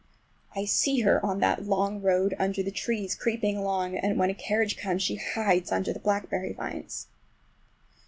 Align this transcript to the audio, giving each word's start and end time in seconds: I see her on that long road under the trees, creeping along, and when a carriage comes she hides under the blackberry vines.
I 0.55 0.65
see 0.65 1.01
her 1.01 1.23
on 1.23 1.41
that 1.41 1.65
long 1.67 2.01
road 2.01 2.33
under 2.39 2.63
the 2.63 2.71
trees, 2.71 3.13
creeping 3.13 3.55
along, 3.57 3.97
and 3.99 4.17
when 4.17 4.31
a 4.31 4.33
carriage 4.33 4.75
comes 4.75 5.03
she 5.03 5.17
hides 5.17 5.71
under 5.71 5.93
the 5.93 5.99
blackberry 5.99 6.53
vines. 6.53 7.05